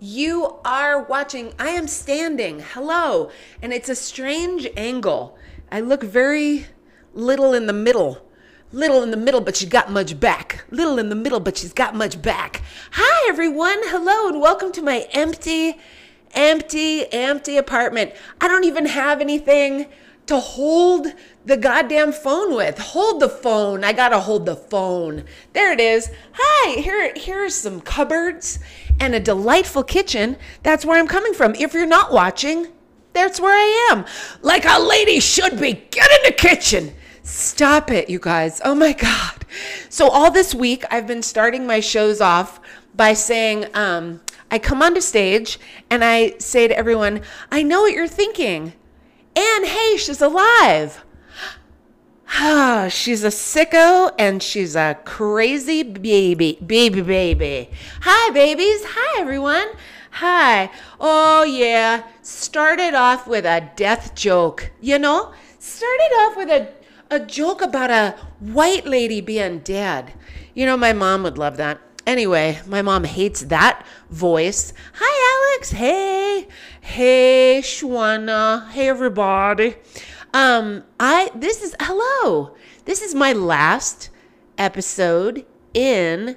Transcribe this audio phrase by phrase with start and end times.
[0.00, 1.52] You are watching.
[1.58, 2.60] I am standing.
[2.60, 3.32] Hello.
[3.60, 5.36] And it's a strange angle.
[5.72, 6.66] I look very
[7.14, 8.24] little in the middle.
[8.70, 10.64] Little in the middle, but she's got much back.
[10.70, 12.62] Little in the middle, but she's got much back.
[12.92, 13.78] Hi, everyone.
[13.86, 15.80] Hello, and welcome to my empty,
[16.32, 18.12] empty, empty apartment.
[18.40, 19.86] I don't even have anything
[20.26, 21.08] to hold
[21.44, 22.78] the goddamn phone with.
[22.78, 23.82] Hold the phone.
[23.82, 25.24] I gotta hold the phone.
[25.54, 26.10] There it is.
[26.34, 28.58] Hi, here, here's some cupboards
[29.00, 30.36] and a delightful kitchen.
[30.62, 31.54] That's where I'm coming from.
[31.54, 32.68] If you're not watching,
[33.12, 34.04] that's where I am.
[34.42, 35.72] Like a lady should be.
[35.90, 36.94] Get in the kitchen.
[37.22, 38.60] Stop it, you guys.
[38.64, 39.44] Oh my God.
[39.88, 42.60] So, all this week, I've been starting my shows off
[42.94, 44.20] by saying, um,
[44.50, 45.58] I come onto stage
[45.90, 48.72] and I say to everyone, I know what you're thinking.
[49.36, 51.04] And hey, she's alive.
[52.90, 57.70] She's a sicko and she's a crazy baby, baby, baby.
[58.02, 58.82] Hi, babies.
[58.84, 59.66] Hi, everyone.
[60.10, 60.70] Hi.
[61.00, 62.06] Oh, yeah.
[62.20, 65.32] Started off with a death joke, you know?
[65.58, 66.68] Started off with a,
[67.10, 70.12] a joke about a white lady being dead.
[70.52, 71.80] You know, my mom would love that.
[72.06, 74.74] Anyway, my mom hates that voice.
[74.94, 75.70] Hi, Alex.
[75.70, 76.46] Hey.
[76.82, 78.68] Hey, Shwana.
[78.68, 79.76] Hey, everybody.
[80.34, 82.54] Um, I this is hello.
[82.84, 84.10] This is my last
[84.58, 86.36] episode in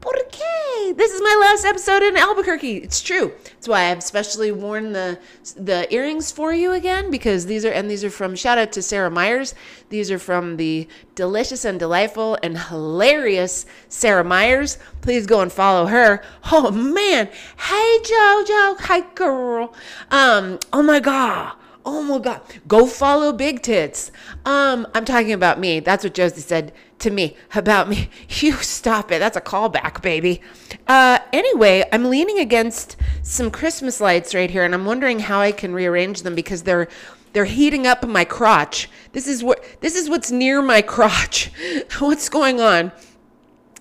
[0.00, 0.96] Burque.
[0.96, 2.76] This is my last episode in Albuquerque.
[2.76, 3.32] It's true.
[3.44, 5.18] That's why I've specially worn the
[5.56, 8.82] the earrings for you again because these are and these are from shout out to
[8.82, 9.54] Sarah Myers.
[9.88, 14.76] These are from the delicious and delightful and hilarious Sarah Myers.
[15.00, 16.22] Please go and follow her.
[16.52, 17.30] Oh man.
[17.56, 18.78] Hey Jojo.
[18.80, 19.72] Hi girl.
[20.10, 21.54] Um, oh my god.
[21.86, 22.40] Oh my God.
[22.66, 24.10] Go follow Big Tits.
[24.46, 25.80] Um, I'm talking about me.
[25.80, 28.08] That's what Josie said to me about me.
[28.40, 29.18] You stop it.
[29.18, 30.40] That's a callback, baby.
[30.86, 35.52] Uh, anyway, I'm leaning against some Christmas lights right here, and I'm wondering how I
[35.52, 36.88] can rearrange them because they're
[37.32, 38.88] they're heating up my crotch.
[39.12, 41.50] This is what this is what's near my crotch.
[41.98, 42.92] what's going on?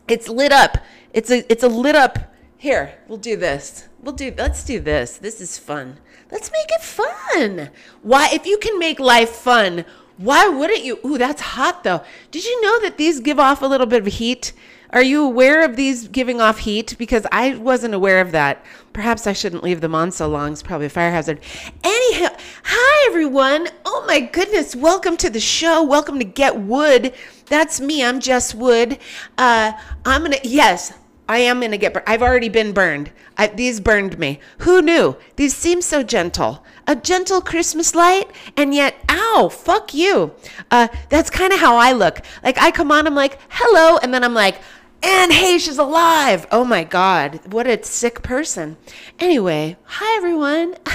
[0.08, 0.78] It's lit up.
[1.14, 2.34] It's a it's a lit up.
[2.58, 3.88] Here, we'll do this.
[4.02, 5.18] We'll do let's do this.
[5.18, 6.00] This is fun.
[6.34, 7.70] Let's make it fun.
[8.02, 9.86] Why, if you can make life fun,
[10.18, 10.98] why wouldn't you?
[11.06, 12.02] Ooh, that's hot though.
[12.32, 14.52] Did you know that these give off a little bit of heat?
[14.90, 16.96] Are you aware of these giving off heat?
[16.98, 18.66] Because I wasn't aware of that.
[18.94, 20.52] Perhaps I shouldn't leave them on so long.
[20.52, 21.40] It's probably a fire hazard.
[21.84, 23.68] Anyhow, hi everyone.
[23.86, 24.76] Oh my goodness.
[24.76, 25.84] Welcome to the show.
[25.84, 27.14] Welcome to Get Wood.
[27.46, 28.04] That's me.
[28.04, 28.98] I'm Jess Wood.
[29.38, 29.74] Uh,
[30.04, 30.94] I'm gonna, yes,
[31.28, 32.06] I am going to get burned.
[32.08, 33.12] I've already been burned.
[33.38, 34.40] I, these burned me.
[34.60, 35.16] Who knew?
[35.36, 36.64] These seem so gentle.
[36.86, 40.34] A gentle Christmas light, and yet, ow, fuck you.
[40.70, 42.20] Uh, that's kind of how I look.
[42.44, 44.60] Like, I come on, I'm like, hello, and then I'm like,
[45.02, 46.48] and hey, she's alive.
[46.52, 48.78] Oh my God, what a sick person.
[49.20, 50.76] Anyway, hi everyone.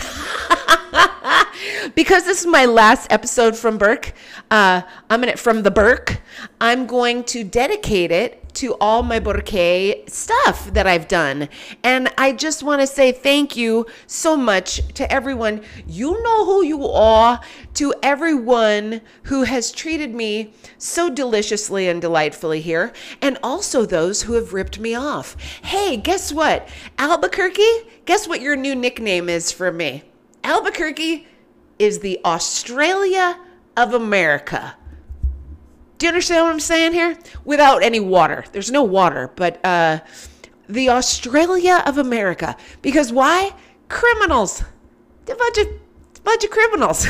[1.94, 4.15] because this is my last episode from Burque,
[4.50, 4.81] uh,
[5.11, 6.22] I'm in it from the Burque.
[6.59, 11.49] I'm going to dedicate it to all my Burque stuff that I've done.
[11.85, 15.63] And I just want to say thank you so much to everyone.
[15.87, 17.41] You know who you are,
[17.75, 22.93] to everyone who has treated me so deliciously and delightfully here,
[23.23, 25.37] and also those who have ripped me off.
[25.63, 26.69] Hey, guess what?
[26.99, 27.63] Albuquerque,
[28.07, 30.03] guess what your new nickname is for me?
[30.43, 31.29] Albuquerque
[31.79, 33.39] is the Australia
[33.77, 34.75] of America.
[35.99, 37.19] Do you understand what I'm saying here?
[37.45, 38.45] Without any water.
[38.53, 39.99] There's no water, but uh,
[40.69, 42.57] the Australia of America.
[42.83, 43.53] Because why?
[43.89, 44.63] Criminals.
[45.29, 47.07] A bunch of, a bunch of criminals.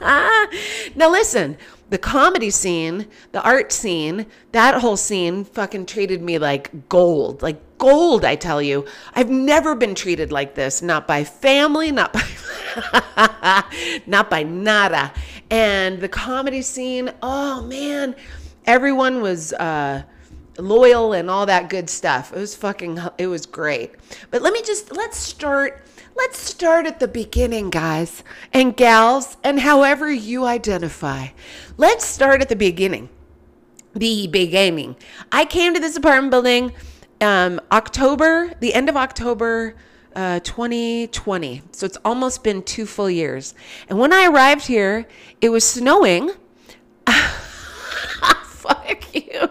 [0.96, 1.56] now listen,
[1.90, 7.60] the comedy scene, the art scene, that whole scene fucking treated me like gold, like
[7.78, 8.84] gold, I tell you.
[9.14, 12.22] I've never been treated like this, not by family, not by
[14.06, 15.12] not by nada.
[15.50, 18.14] And the comedy scene, oh man,
[18.66, 20.02] everyone was uh
[20.58, 22.32] loyal and all that good stuff.
[22.32, 23.92] It was fucking it was great.
[24.30, 25.82] But let me just let's start
[26.16, 28.22] let's start at the beginning, guys
[28.52, 31.28] and gals, and however you identify.
[31.76, 33.08] Let's start at the beginning.
[33.94, 34.96] The beginning.
[35.32, 36.72] I came to this apartment building
[37.20, 39.74] um, October, the end of October
[40.18, 41.62] uh, 2020.
[41.70, 43.54] So it's almost been two full years.
[43.88, 45.06] And when I arrived here,
[45.40, 46.32] it was snowing.
[47.06, 49.48] Fuck you.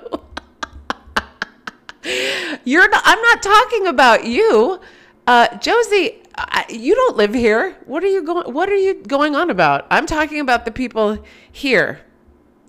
[2.66, 4.82] You're not, I'm not talking about you.
[5.26, 7.78] Uh, Josie, I, you don't live here.
[7.86, 9.88] What are you going what are you going on about?
[9.90, 12.02] I'm talking about the people here.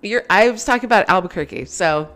[0.01, 1.65] You're I was talking about Albuquerque.
[1.65, 2.15] So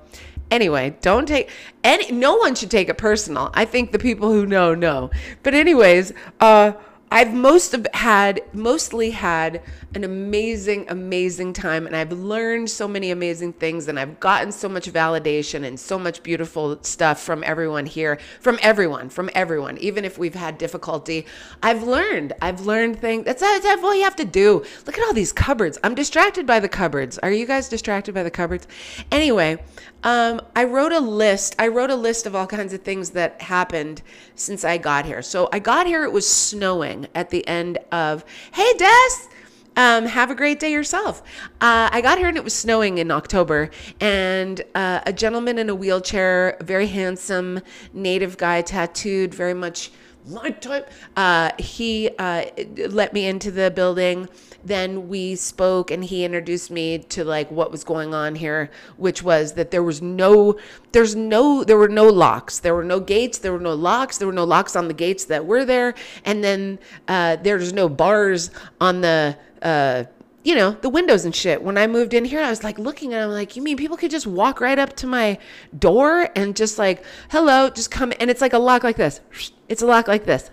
[0.53, 1.49] Anyway, don't take
[1.83, 2.11] any.
[2.11, 3.49] No one should take it personal.
[3.55, 5.09] I think the people who know know.
[5.41, 6.73] But anyways, uh,
[7.09, 9.61] I've most of had mostly had
[9.95, 14.67] an amazing, amazing time, and I've learned so many amazing things, and I've gotten so
[14.67, 19.77] much validation and so much beautiful stuff from everyone here, from everyone, from everyone.
[19.77, 21.25] Even if we've had difficulty,
[21.61, 22.33] I've learned.
[22.41, 23.25] I've learned things.
[23.25, 24.63] That's, that's all you have to do.
[24.85, 25.77] Look at all these cupboards.
[25.83, 27.19] I'm distracted by the cupboards.
[27.19, 28.67] Are you guys distracted by the cupboards?
[29.11, 29.63] Anyway,
[30.03, 31.55] um, I wrote a list.
[31.57, 34.01] I wrote a list of all kinds of things that happened
[34.35, 35.21] since I got here.
[35.21, 38.23] So I got here, it was snowing at the end of,
[38.53, 39.29] hey, Des,
[39.75, 41.23] um, have a great day yourself.
[41.59, 45.69] Uh, I got here and it was snowing in October, and uh, a gentleman in
[45.69, 47.59] a wheelchair, very handsome
[47.91, 49.91] native guy, tattooed, very much
[50.27, 50.89] my type.
[51.17, 52.45] Uh, he uh,
[52.89, 54.29] let me into the building.
[54.63, 59.21] Then we spoke, and he introduced me to like what was going on here, which
[59.21, 60.57] was that there was no,
[60.91, 64.27] there's no, there were no locks, there were no gates, there were no locks, there
[64.27, 65.93] were no locks on the gates that were there,
[66.23, 69.37] and then uh, there's no bars on the.
[69.61, 70.03] Uh,
[70.43, 71.63] you know, the windows and shit.
[71.63, 73.95] When I moved in here, I was like looking and I'm like, you mean people
[73.95, 75.37] could just walk right up to my
[75.77, 78.11] door and just like, hello, just come.
[78.19, 79.21] And it's like a lock like this.
[79.69, 80.51] It's a lock like this.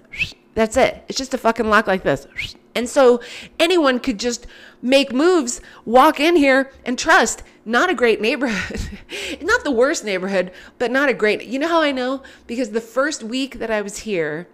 [0.55, 1.05] That's it.
[1.09, 2.27] It's just a fucking lock like this.
[2.75, 3.21] And so
[3.59, 4.47] anyone could just
[4.81, 7.43] make moves, walk in here and trust.
[7.65, 9.01] Not a great neighborhood.
[9.43, 11.45] not the worst neighborhood, but not a great.
[11.45, 12.23] You know how I know?
[12.47, 14.49] Because the first week that I was here,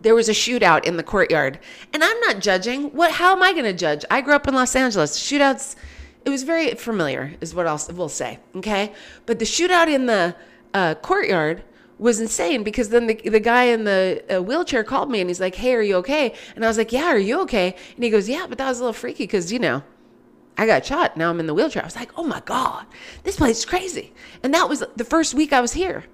[0.00, 1.58] there was a shootout in the courtyard.
[1.92, 2.90] And I'm not judging.
[2.90, 4.04] What how am I going to judge?
[4.10, 5.18] I grew up in Los Angeles.
[5.18, 5.76] Shootouts
[6.24, 8.92] it was very familiar is what I'll will say, okay?
[9.26, 10.36] But the shootout in the
[10.72, 11.62] uh, courtyard
[11.98, 15.40] was insane because then the, the guy in the uh, wheelchair called me and he's
[15.40, 18.10] like, "Hey, are you okay?" And I was like, "Yeah, are you okay?" And he
[18.10, 19.82] goes, "Yeah, but that was a little freaky cuz, you know,
[20.58, 21.16] I got shot.
[21.16, 22.86] Now I'm in the wheelchair." I was like, "Oh my god.
[23.24, 24.12] This place is crazy."
[24.42, 26.04] And that was the first week I was here.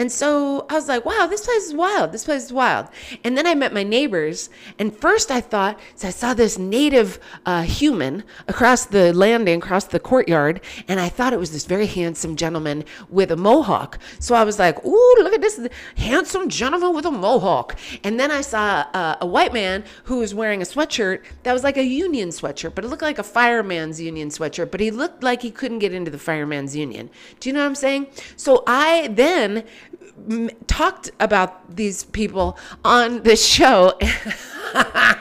[0.00, 2.10] And so I was like, wow, this place is wild.
[2.10, 2.88] This place is wild.
[3.22, 4.48] And then I met my neighbors.
[4.78, 9.84] And first I thought, so I saw this native uh, human across the landing, across
[9.84, 10.62] the courtyard.
[10.88, 13.98] And I thought it was this very handsome gentleman with a mohawk.
[14.20, 15.68] So I was like, ooh, look at this
[15.98, 17.78] handsome gentleman with a mohawk.
[18.02, 21.62] And then I saw uh, a white man who was wearing a sweatshirt that was
[21.62, 24.70] like a union sweatshirt, but it looked like a fireman's union sweatshirt.
[24.70, 27.10] But he looked like he couldn't get into the fireman's union.
[27.38, 28.06] Do you know what I'm saying?
[28.36, 29.64] So I then
[30.66, 33.98] talked about these people on the show.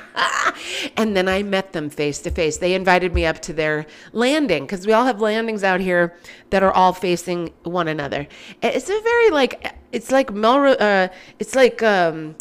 [0.98, 2.58] and then I met them face to face.
[2.58, 6.16] They invited me up to their landing because we all have landings out here
[6.50, 8.28] that are all facing one another.
[8.62, 10.78] It's a very like it's like Melrose.
[10.78, 11.08] Uh,
[11.40, 12.36] it's like um,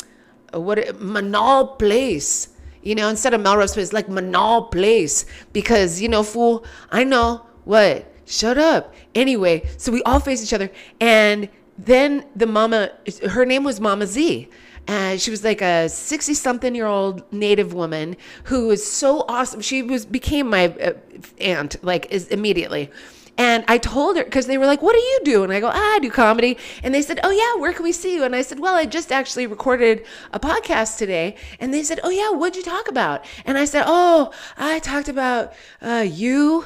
[0.52, 2.48] what Menaul Place.
[2.82, 6.64] You know, instead of Melrose Place, like Menaul Place because you know, fool.
[6.90, 8.14] I know what.
[8.26, 8.94] Shut up.
[9.14, 10.70] Anyway, so we all face each other
[11.00, 12.90] and then the mama,
[13.30, 14.48] her name was Mama Z.
[14.88, 19.60] And she was like a 60 something year old native woman who was so awesome.
[19.60, 20.94] She was became my uh,
[21.40, 22.90] aunt like is immediately.
[23.36, 25.68] And I told her because they were like, "What do you do?" And I go,
[25.68, 28.34] ah, "I do comedy." And they said, "Oh yeah, where can we see you?" And
[28.34, 32.30] I said, "Well, I just actually recorded a podcast today." And they said, "Oh yeah,
[32.30, 36.64] what'd you talk about?" And I said, "Oh, I talked about uh, you."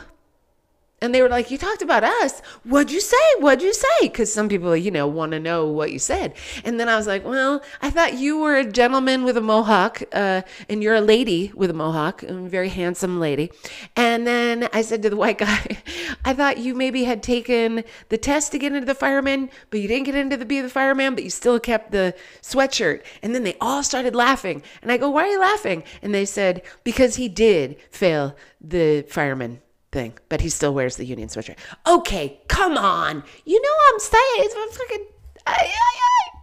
[1.02, 2.40] And they were like, You talked about us.
[2.62, 3.16] What'd you say?
[3.40, 4.02] What'd you say?
[4.02, 6.34] Because some people, you know, want to know what you said.
[6.64, 10.02] And then I was like, Well, I thought you were a gentleman with a mohawk,
[10.12, 13.50] uh, and you're a lady with a mohawk, a very handsome lady.
[13.96, 15.78] And then I said to the white guy,
[16.24, 19.88] I thought you maybe had taken the test to get into the fireman, but you
[19.88, 23.02] didn't get into the be the fireman, but you still kept the sweatshirt.
[23.22, 24.62] And then they all started laughing.
[24.82, 25.82] And I go, Why are you laughing?
[26.00, 29.61] And they said, Because he did fail the fireman
[29.92, 31.58] thing, but he still wears the Union sweatshirt.
[31.86, 33.22] Okay, come on.
[33.44, 35.06] You know I'm saying it's fucking.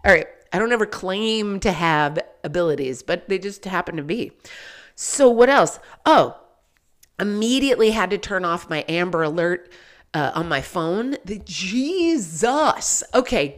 [0.06, 4.32] All right, I don't ever claim to have abilities, but they just happen to be.
[4.96, 5.80] So what else?
[6.06, 6.38] Oh,
[7.20, 9.72] immediately had to turn off my Amber Alert
[10.14, 11.18] uh, on my phone.
[11.26, 13.04] The Jesus.
[13.14, 13.58] Okay,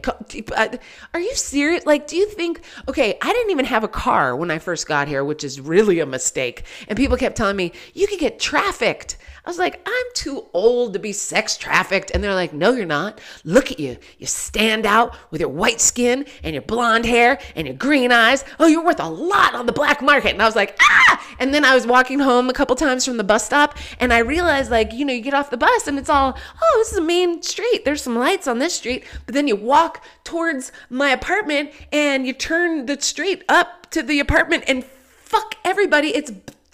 [0.54, 0.68] uh,
[1.14, 1.86] are you serious?
[1.86, 2.62] Like, do you think?
[2.88, 6.00] Okay, I didn't even have a car when I first got here, which is really
[6.00, 6.64] a mistake.
[6.88, 9.16] And people kept telling me you could get trafficked.
[9.44, 12.12] I was like, I'm too old to be sex trafficked.
[12.12, 13.20] And they're like, No, you're not.
[13.44, 13.96] Look at you.
[14.18, 18.44] You stand out with your white skin and your blonde hair and your green eyes.
[18.60, 20.32] Oh, you're worth a lot on the black market.
[20.32, 21.26] And I was like, Ah!
[21.40, 24.18] And then I was walking home a couple times from the bus stop and I
[24.18, 26.98] realized, like, you know, you get off the bus and it's all, Oh, this is
[26.98, 27.84] a main street.
[27.84, 29.04] There's some lights on this street.
[29.26, 34.20] But then you walk towards my apartment and you turn the street up to the
[34.20, 36.14] apartment and fuck everybody.
[36.14, 36.30] It's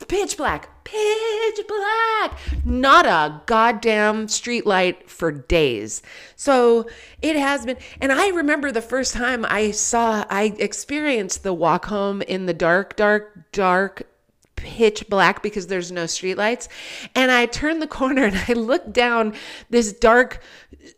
[0.07, 2.39] pitch black pitch black.
[2.65, 6.03] Not a goddamn street light for days.
[6.37, 6.89] So
[7.23, 11.87] it has been, and I remember the first time I saw, I experienced the walk
[11.87, 14.07] home in the dark, dark, dark
[14.57, 16.69] pitch black because there's no streetlights.
[17.15, 19.35] And I turned the corner and I looked down
[19.71, 20.43] this dark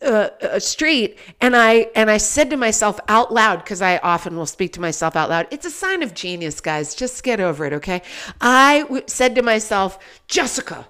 [0.03, 4.47] uh, street and I and I said to myself out loud because I often will
[4.47, 5.47] speak to myself out loud.
[5.51, 6.95] It's a sign of genius, guys.
[6.95, 8.03] Just get over it, okay?
[8.41, 10.87] I w- said to myself, Jessica,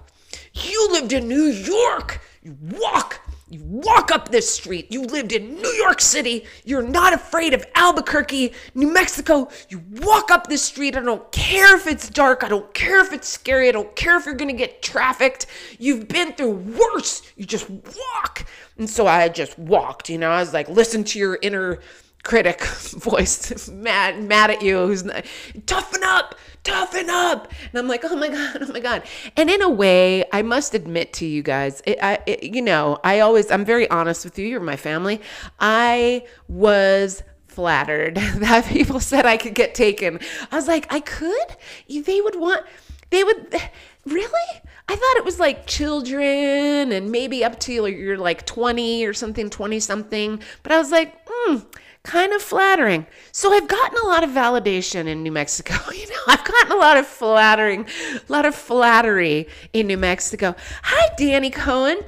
[0.53, 2.21] you lived in New York.
[2.41, 4.89] You walk you walk up this street.
[4.93, 6.45] You lived in New York City.
[6.63, 9.49] You're not afraid of Albuquerque, New Mexico.
[9.67, 10.95] You walk up this street.
[10.95, 12.45] I don't care if it's dark.
[12.45, 13.67] I don't care if it's scary.
[13.67, 15.47] I don't care if you're going to get trafficked.
[15.79, 17.23] You've been through worse.
[17.35, 18.40] You just walk.
[18.81, 21.77] And so I just walked, you know, I was like, listen to your inner
[22.23, 25.23] critic voice mad mad at you who's not,
[25.67, 26.33] toughen up
[26.63, 27.51] toughen up.
[27.71, 29.03] And i'm like oh my god oh my god.
[29.37, 32.97] And in a way i must admit to you guys it, I, it, you know
[33.03, 35.21] i always i'm very honest with you you're my family.
[35.59, 40.19] I was flattered that people said i could get taken.
[40.51, 41.55] I was like i could?
[41.87, 42.65] They would want
[43.11, 43.55] they would
[44.05, 49.13] really I thought it was like children and maybe up to you're like 20 or
[49.13, 50.41] something, 20 something.
[50.63, 51.59] But I was like, hmm,
[52.03, 53.05] kind of flattering.
[53.31, 55.75] So I've gotten a lot of validation in New Mexico.
[55.93, 57.85] You know, I've gotten a lot of flattering,
[58.27, 60.55] a lot of flattery in New Mexico.
[60.83, 61.99] Hi, Danny Cohen.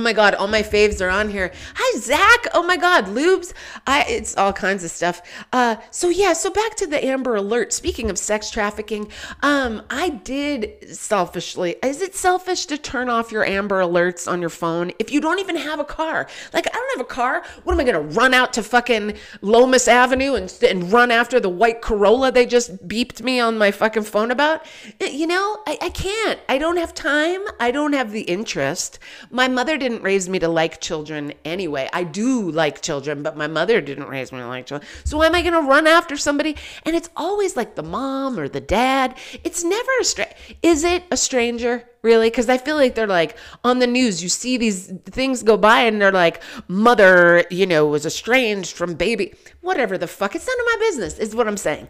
[0.00, 1.52] Oh my God, all my faves are on here.
[1.74, 2.46] Hi, Zach.
[2.54, 3.52] Oh my God, Lubes.
[3.86, 5.20] I, it's all kinds of stuff.
[5.52, 7.74] Uh, so yeah, so back to the Amber Alert.
[7.74, 11.76] Speaking of sex trafficking, um, I did selfishly.
[11.82, 15.38] Is it selfish to turn off your Amber Alerts on your phone if you don't
[15.38, 16.26] even have a car?
[16.54, 17.44] Like I don't have a car.
[17.64, 21.50] What am I gonna run out to fucking Lomas Avenue and and run after the
[21.50, 24.64] white Corolla they just beeped me on my fucking phone about?
[24.98, 26.40] You know, I, I can't.
[26.48, 27.42] I don't have time.
[27.60, 28.98] I don't have the interest.
[29.30, 31.88] My mother didn't didn't raise me to like children anyway.
[31.92, 34.88] I do like children, but my mother didn't raise me to like children.
[35.04, 36.56] So why am I going to run after somebody?
[36.84, 39.16] And it's always like the mom or the dad.
[39.44, 40.34] It's never a stranger.
[40.62, 41.84] Is it a stranger?
[42.02, 42.30] Really?
[42.30, 45.82] Because I feel like they're like on the news, you see these things go by
[45.82, 49.34] and they're like, mother, you know, was estranged from baby.
[49.60, 50.34] Whatever the fuck.
[50.34, 51.88] It's none of my business, is what I'm saying.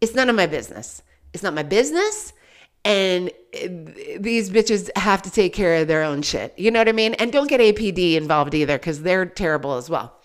[0.00, 1.02] It's none of my business.
[1.32, 2.32] It's not my business
[2.84, 3.30] and
[4.18, 6.54] these bitches have to take care of their own shit.
[6.56, 7.14] You know what I mean?
[7.14, 10.20] And don't get APD involved either because they're terrible as well.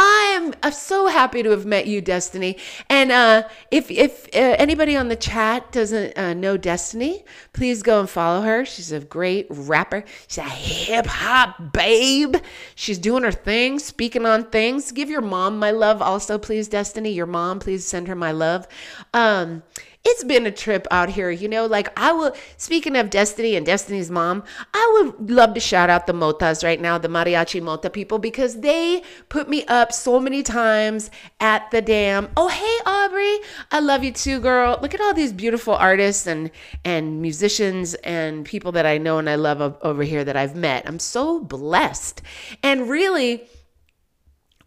[0.00, 2.56] I'm, I'm so happy to have met you, Destiny.
[2.88, 7.98] And uh, if if uh, anybody on the chat doesn't uh, know Destiny, please go
[7.98, 8.64] and follow her.
[8.64, 10.04] She's a great rapper.
[10.28, 12.36] She's a hip hop babe.
[12.76, 14.92] She's doing her thing, speaking on things.
[14.92, 17.10] Give your mom my love, also, please, Destiny.
[17.10, 18.68] Your mom, please send her my love.
[19.12, 19.64] Um,
[20.08, 21.66] it's been a trip out here, you know.
[21.66, 26.06] Like I will speaking of Destiny and Destiny's mom, I would love to shout out
[26.06, 30.42] the Motas right now, the mariachi Mota people, because they put me up so many
[30.42, 31.10] times
[31.40, 32.30] at the dam.
[32.36, 33.38] Oh hey Aubrey,
[33.70, 34.78] I love you too, girl.
[34.80, 36.50] Look at all these beautiful artists and
[36.84, 40.88] and musicians and people that I know and I love over here that I've met.
[40.88, 42.22] I'm so blessed.
[42.62, 43.46] And really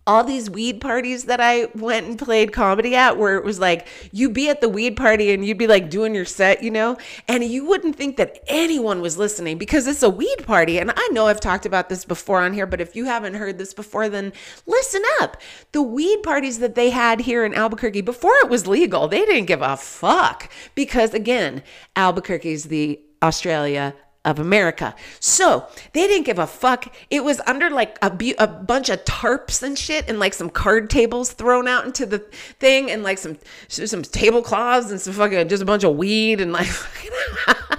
[0.08, 3.88] all these weed parties that I went and played comedy at where it was like
[4.12, 6.98] you'd be at the weed party and you'd be like doing your set, you know,
[7.28, 10.80] and you wouldn't think that anyone was listening because it's a weed party.
[10.80, 13.60] And I know I've talked about this before on here, but if you haven't heard
[13.60, 14.34] this before, then
[14.66, 15.38] listen up.
[15.72, 19.46] The weed parties that they had here in Albuquerque before it was legal, they didn't
[19.46, 21.62] give a fuck because again,
[21.96, 24.96] Albuquerque's the Australia of America.
[25.20, 26.94] So they didn't give a fuck.
[27.10, 30.90] It was under like a, a bunch of tarps and shit and like some card
[30.90, 33.38] tables thrown out into the thing and like some
[33.68, 36.68] some tablecloths and some fucking just a bunch of weed and like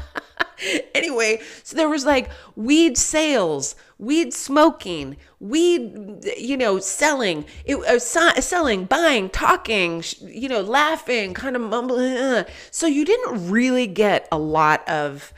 [0.95, 7.99] anyway, so there was like weed sales, weed smoking, weed, you know, selling, it, uh,
[7.99, 12.17] selling, buying, talking, you know, laughing, kind of mumbling.
[12.17, 12.45] Uh.
[12.71, 15.33] So you didn't really get a lot of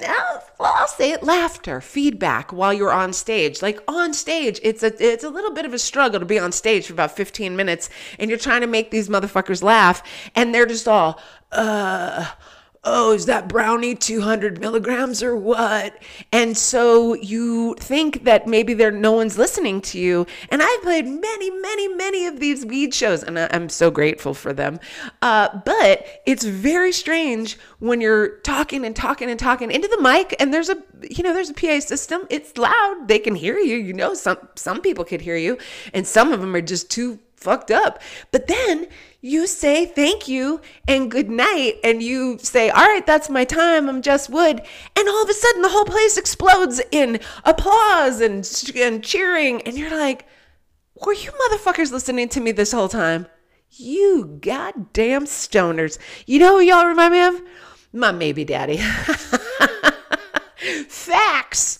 [0.00, 3.62] well, I'll say it, laughter, feedback while you're on stage.
[3.62, 6.52] Like on stage, it's a it's a little bit of a struggle to be on
[6.52, 10.02] stage for about 15 minutes and you're trying to make these motherfuckers laugh
[10.34, 11.20] and they're just all
[11.52, 12.26] uh
[12.82, 16.02] oh, is that brownie 200 milligrams or what?
[16.32, 20.26] And so you think that maybe there no one's listening to you.
[20.48, 24.52] And I've played many, many, many of these weed shows, and I'm so grateful for
[24.52, 24.80] them.
[25.20, 30.34] Uh, but it's very strange when you're talking and talking and talking into the mic,
[30.40, 32.26] and there's a you know there's a PA system.
[32.30, 33.76] It's loud; they can hear you.
[33.76, 35.58] You know, some some people could hear you,
[35.92, 38.00] and some of them are just too fucked up.
[38.30, 38.86] But then
[39.22, 43.88] you say thank you and good night, and you say, All right, that's my time.
[43.88, 44.60] I'm Jess Wood.
[44.96, 49.62] And all of a sudden, the whole place explodes in applause and, and cheering.
[49.62, 50.26] And you're like,
[51.04, 53.26] Were you motherfuckers listening to me this whole time?
[53.72, 55.98] You goddamn stoners.
[56.26, 57.40] You know who y'all remind me of?
[57.92, 58.78] My maybe daddy.
[60.88, 61.78] Facts.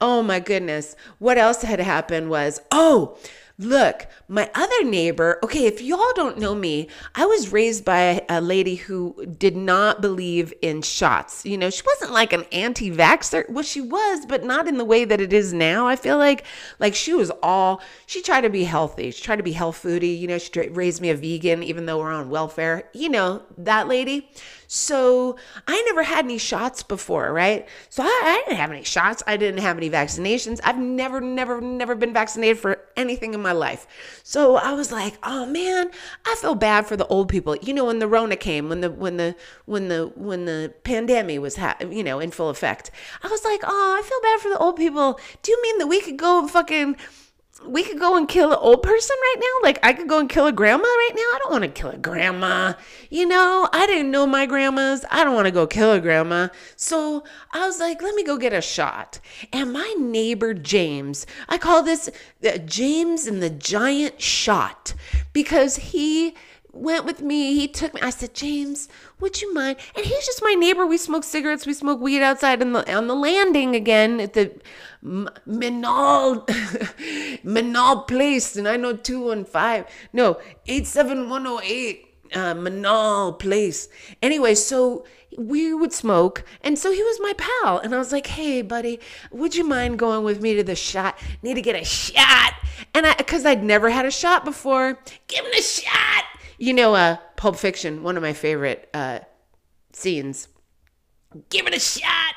[0.00, 0.96] Oh my goodness.
[1.18, 3.18] What else had happened was, oh,
[3.60, 8.40] Look, my other neighbor, okay, if y'all don't know me, I was raised by a
[8.40, 11.44] lady who did not believe in shots.
[11.44, 13.46] You know, she wasn't like an anti vaxxer.
[13.50, 15.86] Well, she was, but not in the way that it is now.
[15.86, 16.44] I feel like,
[16.78, 19.10] like she was all, she tried to be healthy.
[19.10, 20.18] She tried to be health foodie.
[20.18, 22.88] You know, she raised me a vegan, even though we're on welfare.
[22.94, 24.30] You know, that lady.
[24.72, 25.34] So
[25.66, 27.66] I never had any shots before, right?
[27.88, 29.20] So I, I, didn't have any shots.
[29.26, 30.60] I didn't have any vaccinations.
[30.62, 33.88] I've never, never, never been vaccinated for anything in my life.
[34.22, 35.90] So I was like, oh man,
[36.24, 37.56] I feel bad for the old people.
[37.56, 39.34] You know, when the Rona came, when the when the
[39.64, 42.92] when the when the pandemic was ha- you know in full effect,
[43.24, 45.18] I was like, oh, I feel bad for the old people.
[45.42, 46.96] Do you mean that we could go and fucking
[47.66, 49.68] we could go and kill an old person right now.
[49.68, 51.22] Like I could go and kill a grandma right now.
[51.22, 52.74] I don't want to kill a grandma.
[53.10, 55.04] You know, I didn't know my grandmas.
[55.10, 56.48] I don't want to go kill a grandma.
[56.76, 59.20] So I was like, let me go get a shot.
[59.52, 62.08] And my neighbor James, I call this
[62.44, 64.94] uh, James and the Giant Shot
[65.32, 66.34] because he
[66.72, 67.54] went with me.
[67.54, 68.00] He took me.
[68.00, 68.88] I said, James,
[69.18, 69.78] would you mind?
[69.96, 70.86] And he's just my neighbor.
[70.86, 71.66] We smoke cigarettes.
[71.66, 74.52] We smoke weed outside on the on the landing again at the
[75.04, 76.46] Menaul
[77.44, 79.86] Menaul Place, and I know two one five.
[80.12, 82.06] No, eight seven one zero oh eight.
[82.32, 83.88] Uh, Menaul Place.
[84.22, 85.04] Anyway, so
[85.36, 86.44] we would smoke.
[86.62, 87.78] And so he was my pal.
[87.78, 91.18] And I was like, hey, buddy, would you mind going with me to the shot?
[91.42, 92.54] Need to get a shot.
[92.94, 94.98] And I, cause I'd never had a shot before.
[95.28, 96.24] Give him a shot.
[96.58, 99.20] You know, uh, Pulp Fiction, one of my favorite uh,
[99.92, 100.48] scenes.
[101.48, 102.34] Give it a shot.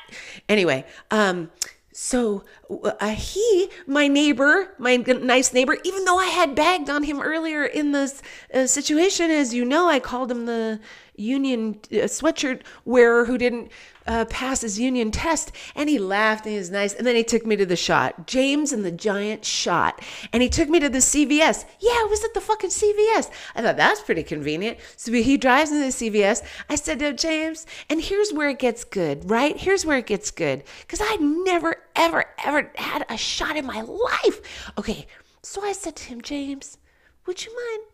[0.48, 1.50] Anyway, um,
[1.96, 7.20] so uh, he, my neighbor, my nice neighbor, even though I had bagged on him
[7.20, 8.20] earlier in this
[8.52, 10.80] uh, situation, as you know, I called him the
[11.14, 13.70] union uh, sweatshirt wearer who didn't
[14.06, 15.52] uh, pass his union test.
[15.74, 16.94] And he laughed and he was nice.
[16.94, 20.00] And then he took me to the shot, James and the Giant Shot.
[20.32, 21.64] And he took me to the CVS.
[21.80, 23.30] Yeah, it was at the fucking CVS.
[23.54, 24.78] I thought that's pretty convenient.
[24.96, 26.42] So he drives into the CVS.
[26.68, 29.56] I said to James, and here's where it gets good, right?
[29.56, 30.64] Here's where it gets good.
[30.80, 34.70] Because I'd never, ever, ever had a shot in my life.
[34.78, 35.06] Okay,
[35.42, 36.78] so I said to him, James,
[37.26, 37.84] would you mind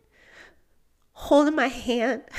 [1.12, 2.22] holding my hand?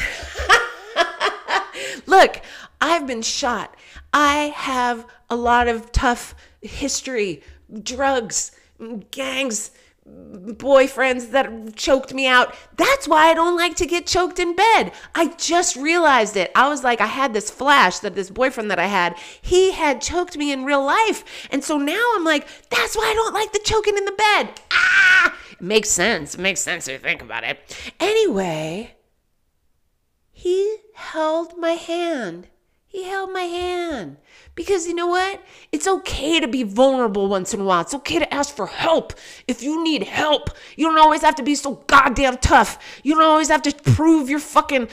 [2.05, 2.41] Look,
[2.82, 3.78] I've been shot.
[4.12, 7.44] I have a lot of tough history,
[7.84, 8.52] drugs,
[9.12, 9.72] gangs,
[10.08, 12.56] boyfriends that choked me out.
[12.76, 14.91] That's why I don't like to get choked in bed.
[15.13, 16.52] I just realized it.
[16.56, 20.02] I was like, I had this flash that this boyfriend that I had, he had
[20.02, 21.48] choked me in real life.
[21.52, 24.60] And so now I'm like, that's why I don't like the choking in the bed.
[24.72, 25.38] Ah!
[25.52, 26.34] It makes sense.
[26.34, 27.94] It makes sense if you think about it.
[28.00, 28.96] Anyway,
[30.32, 32.48] he held my hand.
[32.91, 34.17] He held my hand.
[34.54, 35.41] Because you know what?
[35.71, 37.80] It's okay to be vulnerable once in a while.
[37.80, 39.13] It's okay to ask for help.
[39.47, 42.77] If you need help, you don't always have to be so goddamn tough.
[43.01, 44.89] You don't always have to prove you're fucking,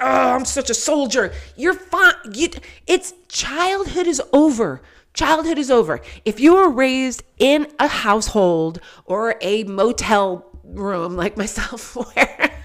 [0.00, 1.34] oh, I'm such a soldier.
[1.56, 2.14] You're fine.
[2.32, 2.48] You,
[2.86, 4.80] it's childhood is over.
[5.12, 6.00] Childhood is over.
[6.24, 12.55] If you were raised in a household or a motel room like myself, where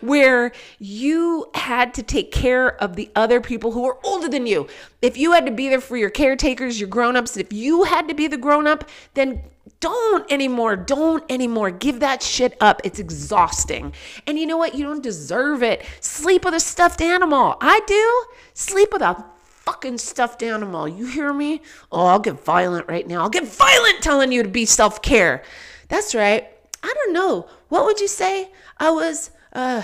[0.00, 4.68] where you had to take care of the other people who were older than you.
[5.00, 8.14] If you had to be there for your caretakers, your grown-ups, if you had to
[8.14, 9.42] be the grown-up, then
[9.80, 10.76] don't anymore.
[10.76, 11.70] Don't anymore.
[11.70, 12.80] Give that shit up.
[12.84, 13.92] It's exhausting.
[14.26, 14.74] And you know what?
[14.74, 15.84] You don't deserve it.
[16.00, 17.56] Sleep with a stuffed animal.
[17.60, 18.24] I do.
[18.54, 19.24] Sleep with a
[19.64, 20.88] fucking stuffed animal.
[20.88, 21.62] You hear me?
[21.90, 23.22] Oh, I'll get violent right now.
[23.22, 25.42] I'll get violent telling you to be self care.
[25.88, 26.48] That's right.
[26.82, 27.48] I don't know.
[27.68, 28.50] What would you say?
[28.78, 29.82] I was uh,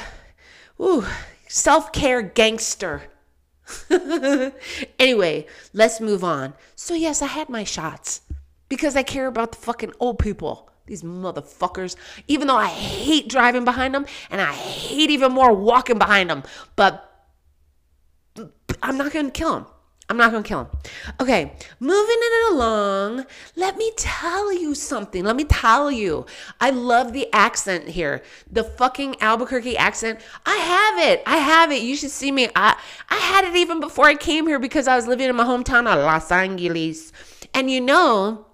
[0.80, 1.04] ooh,
[1.48, 3.02] self care gangster.
[4.98, 6.54] anyway, let's move on.
[6.74, 8.22] So, yes, I had my shots
[8.68, 10.70] because I care about the fucking old people.
[10.86, 11.96] These motherfuckers.
[12.28, 16.44] Even though I hate driving behind them and I hate even more walking behind them,
[16.76, 17.04] but
[18.82, 19.66] I'm not to kill them.
[20.10, 20.68] I'm not going to kill him.
[21.20, 23.26] Okay, moving it along.
[23.56, 25.22] Let me tell you something.
[25.22, 26.24] Let me tell you.
[26.60, 28.22] I love the accent here.
[28.50, 30.20] The fucking Albuquerque accent.
[30.46, 31.22] I have it.
[31.26, 31.82] I have it.
[31.82, 32.48] You should see me.
[32.56, 32.76] I
[33.10, 35.86] I had it even before I came here because I was living in my hometown
[35.86, 37.12] of Los Angeles.
[37.52, 38.46] And you know,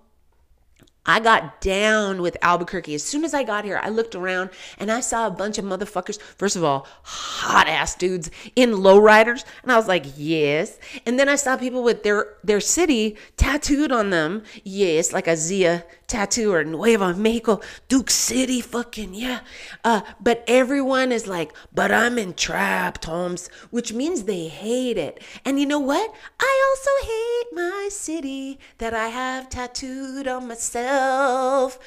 [1.06, 2.94] I got down with Albuquerque.
[2.94, 5.64] As soon as I got here, I looked around and I saw a bunch of
[5.64, 6.20] motherfuckers.
[6.20, 10.78] First of all, hot ass dudes in lowriders, and I was like, yes.
[11.04, 14.42] And then I saw people with their their city tattooed on them.
[14.62, 19.40] Yes, like a Zia tattoo or Nueva Mexico, Duke City, fucking yeah.
[19.82, 25.22] Uh, but everyone is like, but I'm entrapped, Holmes, which means they hate it.
[25.44, 26.12] And you know what?
[26.40, 31.78] I also hate my city that I have tattooed on myself.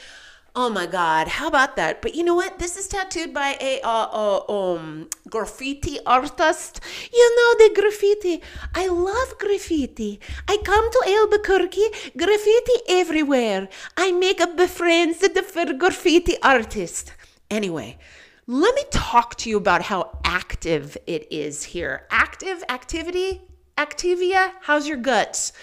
[0.59, 2.01] Oh my God, how about that?
[2.01, 2.57] But you know what?
[2.57, 6.79] This is tattooed by a uh, uh, um graffiti artist.
[7.13, 8.41] You know the graffiti.
[8.73, 10.19] I love graffiti.
[10.47, 13.69] I come to Albuquerque, graffiti everywhere.
[13.97, 17.13] I make up the friends with the graffiti artist.
[17.51, 17.99] Anyway,
[18.47, 22.07] let me talk to you about how active it is here.
[22.09, 23.43] Active activity,
[23.77, 24.53] Activia.
[24.61, 25.53] How's your guts?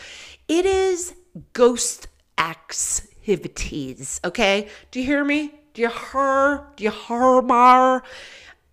[0.47, 1.15] It is
[1.53, 2.07] ghost
[2.39, 4.21] acts activities.
[4.25, 5.53] Okay, do you hear me?
[5.73, 6.67] Do you hear?
[6.77, 8.03] Do you hear mar?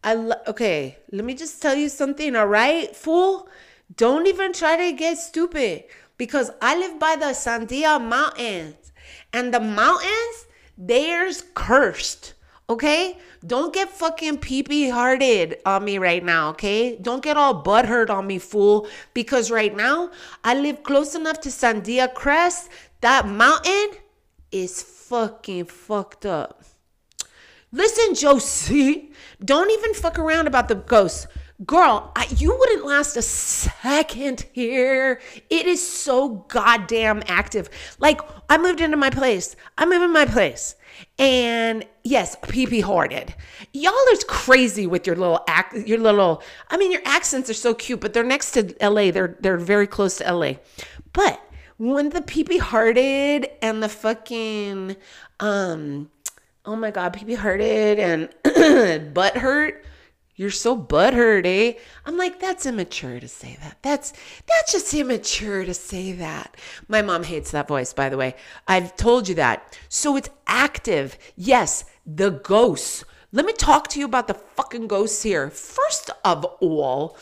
[0.04, 0.98] I lo- okay.
[1.12, 2.36] Let me just tell you something.
[2.36, 3.48] All right, fool.
[3.96, 5.86] Don't even try to get stupid
[6.18, 8.92] because I live by the Sandia Mountains,
[9.34, 12.34] and the mountains there's cursed.
[12.70, 13.18] Okay?
[13.46, 16.96] Don't get fucking pee hearted on me right now, okay?
[16.96, 18.88] Don't get all butthurt on me, fool.
[19.14, 20.12] Because right now,
[20.44, 22.70] I live close enough to Sandia Crest.
[23.02, 24.00] That mountain,
[24.52, 26.64] is fucking fucked up.
[27.72, 29.12] Listen, Josie,
[29.44, 31.28] don't even fuck around about the ghosts.
[31.66, 35.22] Girl, I, you wouldn't last a second here.
[35.50, 37.70] It is so goddamn active.
[38.00, 39.56] Like, I moved into my place.
[39.78, 40.76] I moved in my place.
[41.18, 43.34] And yes, PP hoarded.
[43.74, 46.42] Y'all are crazy with your little act, your little.
[46.70, 49.12] I mean, your accents are so cute, but they're next to LA.
[49.12, 50.54] They're they're very close to LA.
[51.14, 51.42] But
[51.82, 54.96] when the peepee hearted and the fucking
[55.40, 56.12] um
[56.64, 59.84] oh my god peepee hearted and butt hurt
[60.38, 61.78] you're so butthurt, eh?
[62.04, 63.78] I'm like, that's immature to say that.
[63.84, 64.12] That's
[64.48, 66.58] that's just immature to say that.
[66.88, 68.36] My mom hates that voice, by the way.
[68.68, 69.78] I've told you that.
[69.88, 71.16] So it's active.
[71.36, 73.04] Yes, the ghosts.
[73.32, 75.52] Let me talk to you about the fucking ghosts here.
[75.52, 77.18] First of all,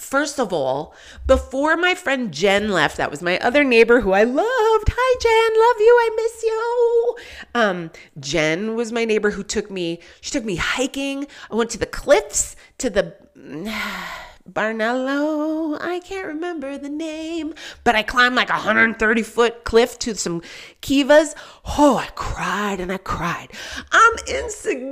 [0.00, 0.94] First of all,
[1.26, 4.88] before my friend Jen left, that was my other neighbor who I loved.
[4.90, 5.60] Hi, Jen.
[5.60, 5.98] Love you.
[6.00, 7.16] I miss you.
[7.54, 11.26] Um, Jen was my neighbor who took me, she took me hiking.
[11.50, 13.14] I went to the cliffs, to the.
[14.50, 15.78] Barnello.
[15.80, 20.42] I can't remember the name, but I climbed like a 130 foot cliff to some
[20.82, 21.34] kivas.
[21.78, 23.48] Oh, I cried and I cried.
[23.92, 24.89] I'm insignificant.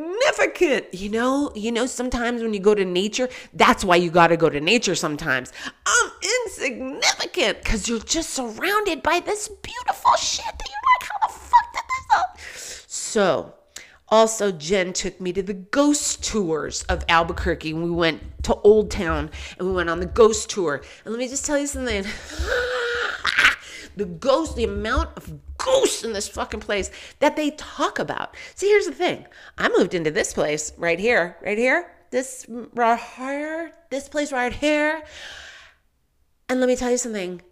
[0.93, 4.37] You know, you know, sometimes when you go to nature, that's why you got to
[4.37, 5.53] go to nature sometimes.
[5.87, 6.11] I'm
[6.47, 11.73] insignificant because you're just surrounded by this beautiful shit that you're like, how the fuck
[11.73, 12.39] did this up?
[12.91, 13.55] So,
[14.11, 17.75] also, Jen took me to the ghost tours of Albuquerque.
[17.75, 20.83] We went to Old Town and we went on the ghost tour.
[21.05, 22.05] And let me just tell you something.
[23.97, 28.37] the ghost, the amount of ghosts in this fucking place that they talk about.
[28.55, 29.27] See, here's the thing.
[29.59, 34.53] I moved into this place right here, right here, this right here, this place right
[34.53, 35.03] here.
[36.49, 37.43] And let me tell you something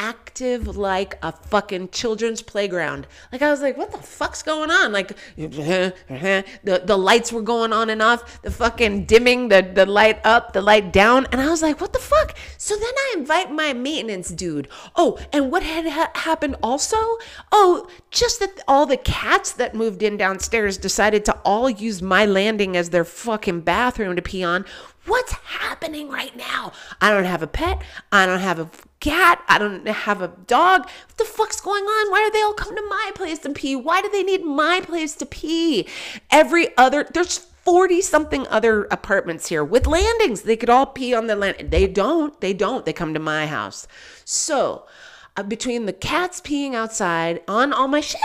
[0.00, 3.06] active like a fucking children's playground.
[3.30, 4.92] Like I was like, what the fuck's going on?
[4.92, 10.18] Like the the lights were going on and off, the fucking dimming, the the light
[10.24, 12.34] up, the light down, and I was like, what the fuck?
[12.56, 14.68] So then I invite my maintenance dude.
[14.96, 16.96] Oh, and what had ha- happened also?
[17.52, 22.24] Oh, just that all the cats that moved in downstairs decided to all use my
[22.24, 24.64] landing as their fucking bathroom to pee on.
[25.06, 26.72] What's happening right now?
[27.00, 27.82] I don't have a pet.
[28.12, 29.42] I don't have a cat.
[29.48, 30.82] I don't have a dog.
[30.82, 32.10] What the fuck's going on?
[32.10, 33.76] Why are they all come to my place to pee?
[33.76, 35.88] Why do they need my place to pee?
[36.30, 40.42] Every other, there's 40 something other apartments here with landings.
[40.42, 41.70] They could all pee on the land.
[41.70, 42.38] They don't.
[42.40, 42.84] They don't.
[42.84, 43.86] They come to my house.
[44.24, 44.86] So,
[45.36, 48.20] Uh, between the cats peeing outside on all my shit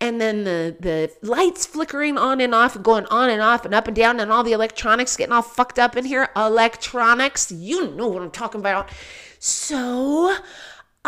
[0.00, 3.74] and then the the lights flickering on and off and going on and off and
[3.74, 7.90] up and down and all the electronics getting all fucked up in here electronics you
[7.92, 8.90] know what i'm talking about
[9.38, 10.36] so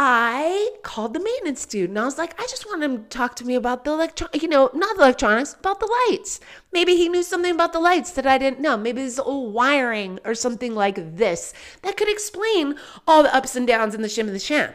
[0.01, 3.35] I called the maintenance dude and I was like, I just want him to talk
[3.35, 6.39] to me about the electron, you know, not the electronics, about the lights.
[6.73, 8.77] Maybe he knew something about the lights that I didn't know.
[8.77, 12.77] Maybe there's old wiring or something like this that could explain
[13.09, 14.73] all the ups and downs in the shim and the sham.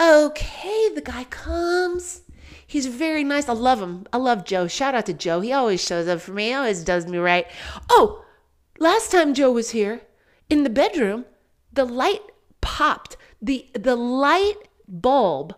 [0.00, 2.22] Okay, the guy comes.
[2.66, 3.48] He's very nice.
[3.48, 4.06] I love him.
[4.12, 4.66] I love Joe.
[4.66, 5.40] Shout out to Joe.
[5.40, 6.48] He always shows up for me.
[6.48, 7.46] He always does me right.
[7.88, 8.24] Oh,
[8.78, 10.02] last time Joe was here
[10.50, 11.24] in the bedroom,
[11.72, 12.22] the light
[12.60, 13.16] popped.
[13.40, 14.56] The the light
[14.88, 15.54] bulb,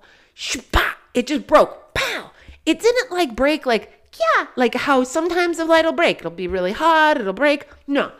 [1.14, 1.94] it just broke.
[1.94, 2.30] Pow!
[2.66, 6.18] it didn't like break like, yeah, like how sometimes the light will break.
[6.18, 7.66] It'll be really hot, it'll break.
[7.86, 8.12] No.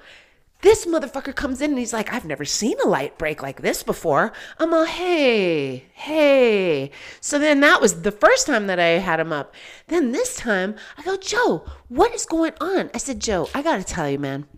[0.67, 3.85] This motherfucker comes in and he's like, I've never seen a light break like this
[3.85, 4.33] before.
[4.59, 6.91] I'm all, hey, hey.
[7.21, 9.55] So then that was the first time that I had him up.
[9.87, 12.91] Then this time I go, Joe, what is going on?
[12.93, 14.49] I said, Joe, I got to tell you, man.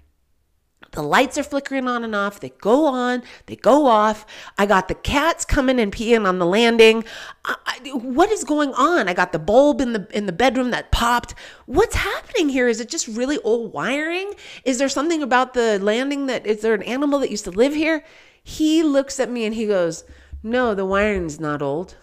[0.92, 2.40] The lights are flickering on and off.
[2.40, 4.24] They go on, they go off.
[4.57, 7.05] I got the cats coming and peeing on the landing.
[7.44, 9.09] I, I, what is going on?
[9.09, 11.35] I got the bulb in the in the bedroom that popped.
[11.66, 12.68] What's happening here?
[12.68, 14.33] Is it just really old wiring?
[14.64, 17.74] Is there something about the landing that is there an animal that used to live
[17.74, 18.05] here?
[18.42, 20.05] He looks at me and he goes,
[20.42, 21.96] "No, the wiring's not old."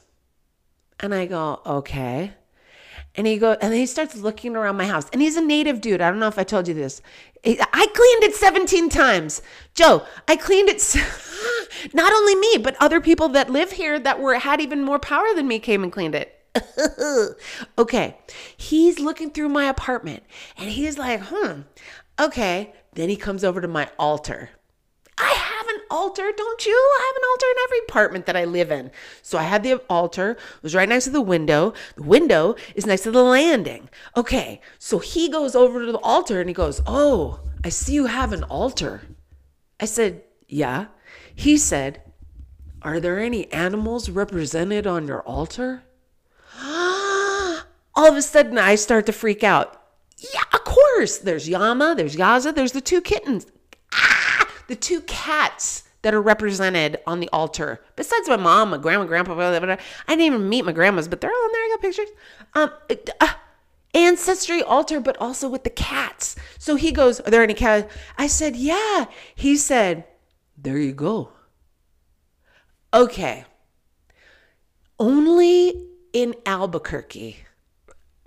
[1.00, 2.34] And I go, "Okay."
[3.18, 5.10] And he goes, and he starts looking around my house.
[5.14, 6.02] And he's a native dude.
[6.02, 7.02] I don't know if I told you this.
[7.46, 9.42] I cleaned it 17 times.
[9.74, 10.96] Joe, I cleaned it.
[11.94, 15.28] Not only me, but other people that live here that were had even more power
[15.36, 16.36] than me came and cleaned it.
[17.78, 18.18] okay.
[18.58, 20.24] He's looking through my apartment
[20.58, 21.62] and he's like, hmm,
[22.20, 22.74] okay.
[22.94, 24.52] Then he comes over to my altar.
[25.18, 25.34] I
[25.90, 26.74] altar, don't you?
[26.74, 28.92] I have an altar in every apartment that I live in.
[29.22, 31.74] So I had the altar, it was right next to the window.
[31.96, 33.90] The window is next to the landing.
[34.16, 38.06] Okay, so he goes over to the altar and he goes, Oh, I see you
[38.06, 39.02] have an altar.
[39.80, 40.88] I said, Yeah.
[41.36, 42.02] He said,
[42.82, 45.84] Are there any animals represented on your altar?
[46.64, 49.82] All of a sudden, I start to freak out.
[50.18, 51.18] Yeah, of course.
[51.18, 53.46] There's Yama, there's Yaza, there's the two kittens
[54.68, 57.82] the two cats that are represented on the altar.
[57.96, 59.72] Besides my mom, my grandma, grandpa, whatever.
[59.72, 61.62] I didn't even meet my grandmas, but they're all in there.
[61.62, 62.10] I got pictures.
[62.54, 62.72] Um,
[63.22, 63.34] uh,
[63.96, 66.36] ancestry altar, but also with the cats.
[66.60, 67.92] So he goes, Are there any cats?
[68.20, 69.06] I said, Yeah.
[69.34, 70.06] He said,
[70.56, 71.32] There you go.
[72.94, 73.46] Okay.
[75.00, 77.38] Only in Albuquerque.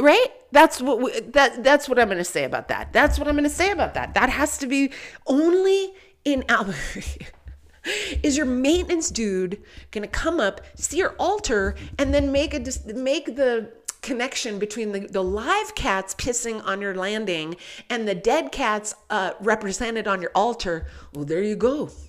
[0.00, 0.26] Right?
[0.50, 2.92] That's what we, that that's what I'm going to say about that.
[2.92, 4.14] That's what I'm going to say about that.
[4.14, 4.92] That has to be
[5.26, 5.92] only
[6.24, 7.26] in Albuquerque.
[8.22, 12.62] is your maintenance dude gonna come up, see your altar, and then make a
[12.94, 17.56] make the connection between the, the live cats pissing on your landing
[17.90, 20.86] and the dead cats uh, represented on your altar?
[21.14, 21.90] Well, there you go.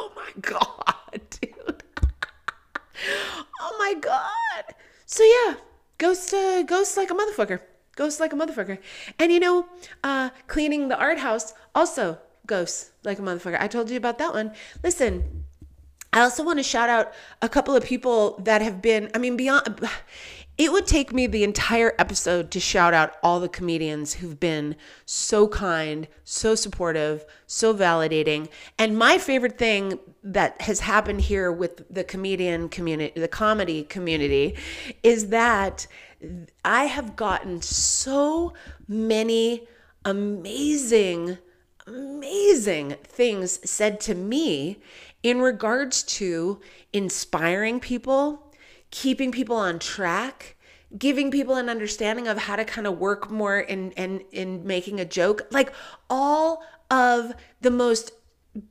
[0.00, 1.82] Oh my god, dude.
[3.60, 4.74] oh my god.
[5.06, 5.54] So yeah,
[5.98, 7.60] ghost uh, ghost like a motherfucker.
[7.96, 8.78] Ghost like a motherfucker.
[9.18, 9.66] And you know,
[10.04, 12.18] uh, cleaning the art house also
[12.48, 13.60] ghosts like a motherfucker.
[13.60, 14.52] I told you about that one.
[14.82, 15.44] Listen,
[16.12, 19.36] I also want to shout out a couple of people that have been, I mean,
[19.36, 19.88] beyond,
[20.58, 24.74] it would take me the entire episode to shout out all the comedians who've been
[25.06, 28.48] so kind, so supportive, so validating.
[28.76, 34.56] And my favorite thing that has happened here with the comedian community, the comedy community,
[35.04, 35.86] is that
[36.64, 38.54] I have gotten so
[38.88, 39.68] many
[40.04, 41.38] amazing
[41.88, 44.78] amazing things said to me
[45.22, 46.60] in regards to
[46.92, 48.52] inspiring people,
[48.90, 50.56] keeping people on track,
[50.96, 55.00] giving people an understanding of how to kind of work more in in in making
[55.00, 55.42] a joke.
[55.50, 55.72] Like
[56.08, 58.12] all of the most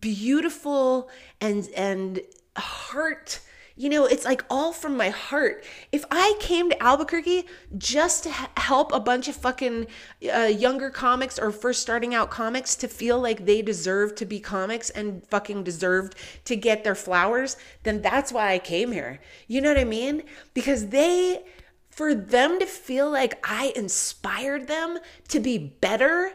[0.02, 1.10] beautiful
[1.42, 2.20] and and
[2.56, 3.40] heart
[3.78, 5.64] you know, it's like all from my heart.
[5.92, 7.46] If I came to Albuquerque
[7.78, 9.86] just to help a bunch of fucking
[10.34, 14.40] uh, younger comics or first starting out comics to feel like they deserve to be
[14.40, 19.20] comics and fucking deserved to get their flowers, then that's why I came here.
[19.48, 20.24] You know what I mean?
[20.56, 21.44] Because they,
[21.92, 26.32] for them to feel like I inspired them to be better.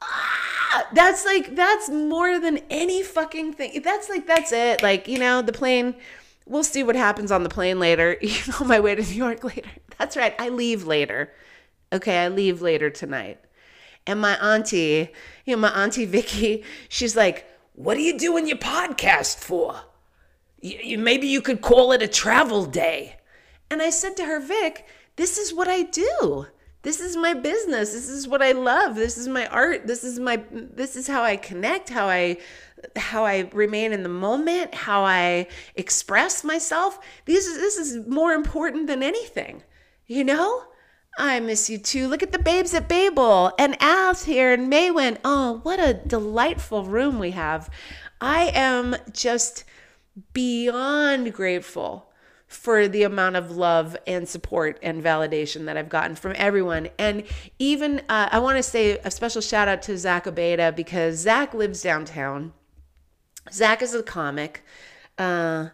[0.00, 3.82] Ah, that's like that's more than any fucking thing.
[3.82, 4.82] That's like that's it.
[4.82, 5.94] Like, you know, the plane
[6.52, 8.16] we'll see what happens on the plane later.
[8.22, 9.70] You know, my way to New York later.
[9.98, 10.34] That's right.
[10.38, 11.32] I leave later.
[11.92, 13.40] Okay, I leave later tonight.
[14.06, 15.10] And my auntie,
[15.44, 19.80] you know, my auntie Vicky, she's like, "What are you doing your podcast for?
[20.60, 23.16] You, you, maybe you could call it a travel day."
[23.70, 24.86] And I said to her, "Vic,
[25.16, 26.46] this is what I do.
[26.82, 27.92] This is my business.
[27.92, 28.96] This is what I love.
[28.96, 29.86] This is my art.
[29.86, 32.38] This is my this is how I connect, how I
[32.96, 36.98] how I remain in the moment, how I express myself.
[37.24, 39.62] This is this is more important than anything.
[40.06, 40.64] You know?
[41.18, 42.08] I miss you too.
[42.08, 45.18] Look at the babes at Babel and Al's here and Maywin.
[45.24, 47.68] Oh, what a delightful room we have.
[48.20, 49.64] I am just
[50.32, 52.08] beyond grateful
[52.46, 56.88] for the amount of love and support and validation that I've gotten from everyone.
[56.98, 57.24] And
[57.58, 61.54] even uh, I want to say a special shout out to Zach Abeda because Zach
[61.54, 62.52] lives downtown
[63.50, 64.62] Zach is a comic.
[65.18, 65.68] Uh,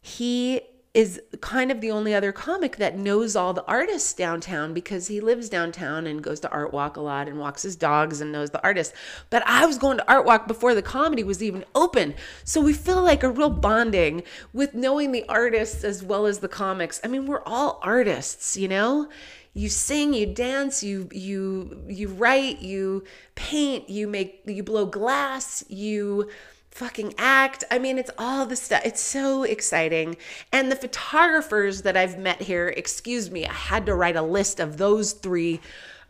[0.00, 0.60] he
[0.96, 5.20] is kind of the only other comic that knows all the artists downtown because he
[5.20, 8.48] lives downtown and goes to Art Walk a lot and walks his dogs and knows
[8.48, 8.94] the artists.
[9.28, 12.14] But I was going to Art Walk before the comedy was even open.
[12.44, 14.22] So we feel like a real bonding
[14.54, 16.98] with knowing the artists as well as the comics.
[17.04, 19.08] I mean, we're all artists, you know?
[19.52, 23.02] you sing you dance you you you write you
[23.36, 26.28] paint you make you blow glass you
[26.76, 27.64] fucking act.
[27.70, 28.82] I mean, it's all the stuff.
[28.84, 30.16] It's so exciting.
[30.52, 34.60] And the photographers that I've met here, excuse me, I had to write a list
[34.60, 35.60] of those three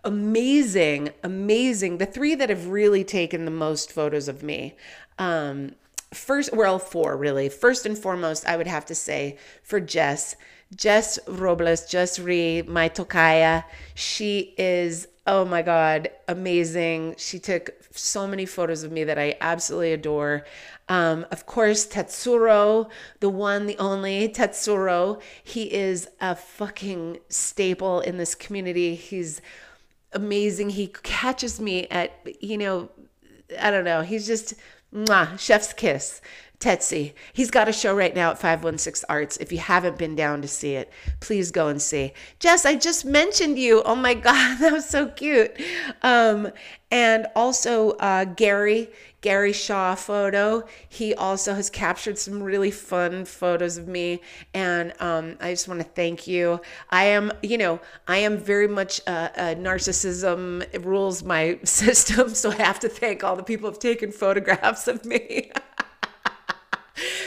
[0.03, 4.75] amazing, amazing, the three that have really taken the most photos of me.
[5.21, 5.77] Um,
[6.13, 7.49] first, well, four really.
[7.49, 10.35] First and foremost, I would have to say for Jess,
[10.75, 13.65] Jess Robles, Jess Ree, my tocaya.
[13.95, 17.15] She is, oh my God, amazing.
[17.19, 20.45] She took so many photos of me that I absolutely adore.
[20.89, 22.89] Um, of course, Tetsuro,
[23.21, 25.21] the one, the only Tetsuro.
[25.43, 28.95] He is a fucking staple in this community.
[28.95, 29.41] He's
[30.13, 30.71] amazing.
[30.71, 32.91] He catches me at, you know,
[33.61, 34.03] I don't know.
[34.03, 34.55] He's just,
[34.95, 36.21] mwah, chef's kiss.
[36.59, 37.12] Tetsi.
[37.33, 39.37] He's got a show right now at 516 Arts.
[39.37, 40.90] If you haven't been down to see it,
[41.21, 42.12] please go and see.
[42.38, 43.83] Jess, I just mentioned you.
[43.83, 45.61] Oh my God, that was so cute.
[46.03, 46.51] Um,
[46.90, 48.88] and also uh, Gary,
[49.21, 50.64] Gary Shaw photo.
[50.88, 54.21] He also has captured some really fun photos of me.
[54.55, 56.61] And um, I just want to thank you.
[56.90, 62.31] I am, you know, I am very much uh, narcissism rules my system.
[62.31, 65.51] So I have to thank all the people who have taken photographs of me.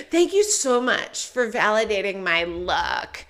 [0.10, 3.26] Thank you so much for validating my luck.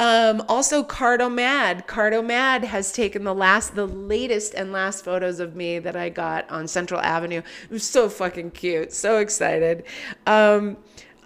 [0.00, 1.86] Um, also, Cardo Mad.
[1.86, 6.08] Cardo Mad has taken the last, the latest and last photos of me that I
[6.08, 7.42] got on Central Avenue.
[7.64, 8.92] It was so fucking cute.
[8.92, 9.84] So excited.
[10.26, 10.76] Um,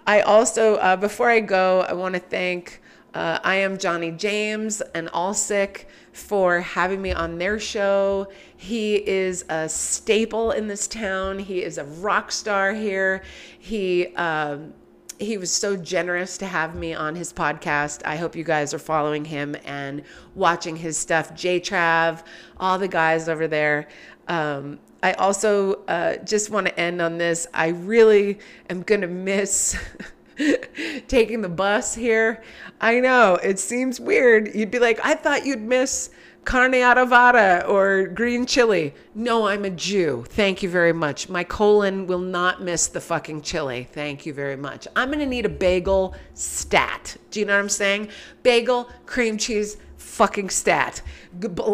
[0.05, 2.81] I also, uh, before I go, I want to thank
[3.13, 8.31] uh, I am Johnny James and Allsick for having me on their show.
[8.55, 11.39] He is a staple in this town.
[11.39, 13.23] He is a rock star here.
[13.57, 14.73] He um,
[15.19, 18.01] he was so generous to have me on his podcast.
[18.05, 21.35] I hope you guys are following him and watching his stuff.
[21.35, 22.23] J Trav,
[22.57, 23.89] all the guys over there.
[24.29, 27.47] Um, I also uh, just want to end on this.
[27.53, 29.77] I really am going to miss
[31.07, 32.43] taking the bus here.
[32.79, 34.53] I know it seems weird.
[34.55, 36.09] You'd be like, I thought you'd miss
[36.45, 38.93] carne adobada or green chili.
[39.13, 40.25] No, I'm a Jew.
[40.29, 41.29] Thank you very much.
[41.29, 43.87] My colon will not miss the fucking chili.
[43.91, 44.87] Thank you very much.
[44.95, 47.17] I'm going to need a bagel stat.
[47.31, 48.09] Do you know what I'm saying?
[48.43, 51.01] Bagel, cream cheese, fucking stat.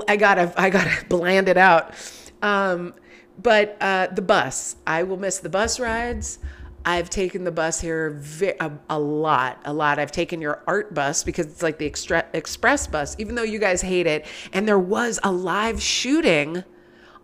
[0.08, 1.94] I got to I got to bland it out.
[2.42, 2.94] Um,
[3.42, 6.40] but uh, the bus, I will miss the bus rides.
[6.86, 8.22] I've taken the bus here
[8.60, 9.98] a, a, lot, a lot.
[9.98, 13.58] I've taken your art bus because it's like the extra, express bus, even though you
[13.58, 14.26] guys hate it.
[14.54, 16.64] And there was a live shooting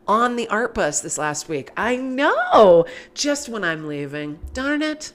[0.08, 1.72] on the art bus this last week.
[1.78, 4.40] I know, just when I'm leaving.
[4.54, 5.14] Darn it.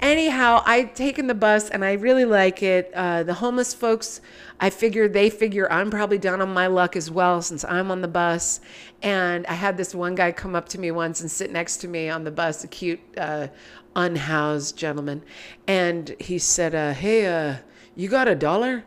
[0.00, 2.92] Anyhow, I've taken the bus and I really like it.
[2.94, 4.20] Uh, the homeless folks,
[4.64, 8.00] I figure they figure I'm probably down on my luck as well since I'm on
[8.00, 8.60] the bus.
[9.02, 11.88] And I had this one guy come up to me once and sit next to
[11.88, 13.48] me on the bus, a cute, uh,
[13.94, 15.22] unhoused gentleman.
[15.66, 17.56] And he said, uh, Hey, uh,
[17.94, 18.84] you got a dollar?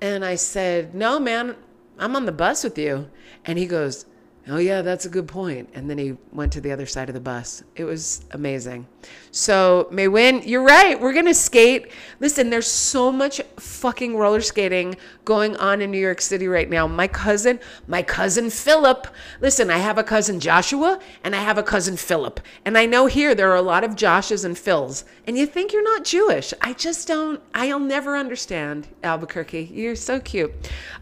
[0.00, 1.54] And I said, No, man,
[2.00, 3.08] I'm on the bus with you.
[3.44, 4.06] And he goes,
[4.48, 5.70] Oh, yeah, that's a good point.
[5.72, 7.62] And then he went to the other side of the bus.
[7.76, 8.88] It was amazing.
[9.34, 11.00] So, May Win, you're right.
[11.00, 11.90] We're going to skate.
[12.20, 16.86] Listen, there's so much fucking roller skating going on in New York City right now.
[16.86, 19.06] My cousin, my cousin Philip,
[19.40, 22.40] listen, I have a cousin Joshua and I have a cousin Philip.
[22.66, 25.04] And I know here there are a lot of Joshes and Phils.
[25.26, 26.52] And you think you're not Jewish.
[26.60, 29.70] I just don't, I'll never understand Albuquerque.
[29.72, 30.52] You're so cute.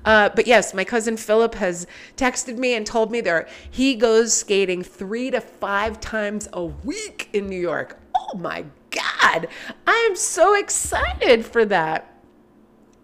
[0.04, 1.84] Uh, but yes, my cousin Philip has
[2.16, 7.28] texted me and told me there he goes skating three to five times a week
[7.32, 7.99] in New York
[8.32, 9.48] oh my God,
[9.86, 12.12] I am so excited for that.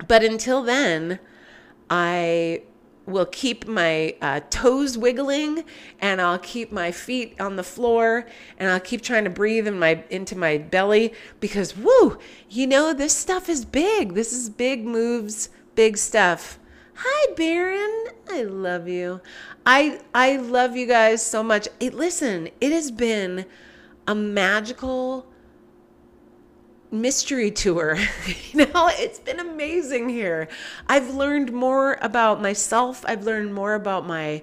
[0.08, 1.18] But until then,
[1.88, 2.62] I
[3.06, 5.64] will keep my uh, toes wiggling
[6.00, 8.26] and I'll keep my feet on the floor
[8.58, 12.18] and I'll keep trying to breathe in my into my belly because woo,
[12.50, 14.14] you know this stuff is big.
[14.14, 16.58] This is big moves, big stuff.
[16.96, 19.20] Hi Baron, I love you.
[19.64, 21.68] I I love you guys so much.
[21.78, 23.46] It, listen, it has been
[24.06, 25.26] a magical
[26.90, 27.96] mystery tour.
[28.52, 30.48] you know, it's been amazing here.
[30.88, 33.04] I've learned more about myself.
[33.06, 34.42] I've learned more about my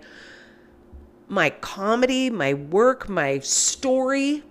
[1.27, 4.43] my comedy, my work, my story.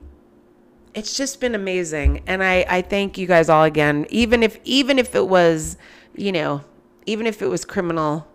[0.95, 2.23] it's just been amazing.
[2.27, 4.07] And I, I thank you guys all again.
[4.11, 5.77] Even if even if it was,
[6.15, 6.63] you know,
[7.07, 8.27] even if it was criminal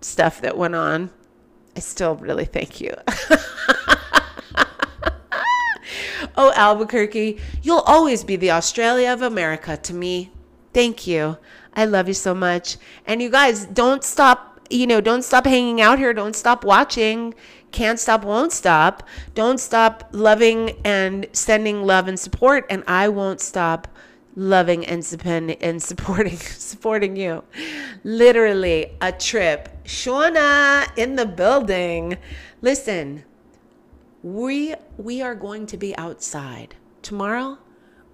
[0.00, 1.10] stuff that went on,
[1.76, 2.94] I still really thank you.
[6.38, 10.30] oh, Albuquerque, you'll always be the Australia of America to me.
[10.72, 11.36] Thank you.
[11.74, 12.76] I love you so much.
[13.06, 16.14] And you guys, don't stop, you know, don't stop hanging out here.
[16.14, 17.34] Don't stop watching.
[17.72, 19.06] Can't stop, won't stop.
[19.34, 22.64] Don't stop loving and sending love and support.
[22.70, 23.88] And I won't stop
[24.36, 25.04] loving and,
[25.60, 27.42] and supporting supporting you.
[28.04, 29.68] Literally a trip.
[29.84, 32.16] Shauna in the building.
[32.62, 33.24] Listen,
[34.22, 36.74] we we are going to be outside.
[37.02, 37.58] Tomorrow,